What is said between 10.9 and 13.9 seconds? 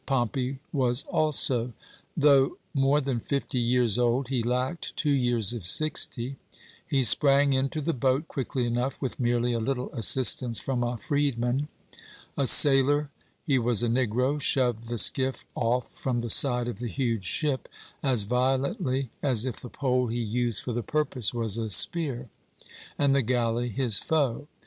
freedman. A sailor he was a